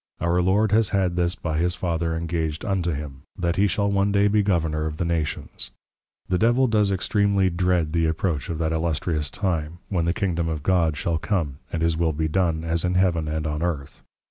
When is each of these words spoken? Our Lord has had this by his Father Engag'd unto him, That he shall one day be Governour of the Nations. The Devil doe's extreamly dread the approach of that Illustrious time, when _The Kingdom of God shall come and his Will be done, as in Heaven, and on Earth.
Our 0.19 0.41
Lord 0.41 0.71
has 0.71 0.89
had 0.89 1.15
this 1.15 1.35
by 1.35 1.59
his 1.59 1.75
Father 1.75 2.15
Engag'd 2.15 2.65
unto 2.65 2.91
him, 2.93 3.21
That 3.37 3.55
he 3.57 3.67
shall 3.67 3.91
one 3.91 4.11
day 4.11 4.27
be 4.27 4.41
Governour 4.41 4.87
of 4.87 4.97
the 4.97 5.05
Nations. 5.05 5.69
The 6.27 6.39
Devil 6.39 6.65
doe's 6.65 6.91
extreamly 6.91 7.51
dread 7.51 7.93
the 7.93 8.07
approach 8.07 8.49
of 8.49 8.57
that 8.57 8.73
Illustrious 8.73 9.29
time, 9.29 9.77
when 9.89 10.05
_The 10.05 10.15
Kingdom 10.15 10.49
of 10.49 10.63
God 10.63 10.97
shall 10.97 11.19
come 11.19 11.59
and 11.71 11.83
his 11.83 11.97
Will 11.97 12.13
be 12.13 12.27
done, 12.27 12.63
as 12.63 12.83
in 12.83 12.95
Heaven, 12.95 13.27
and 13.27 13.45
on 13.45 13.61
Earth. 13.61 14.01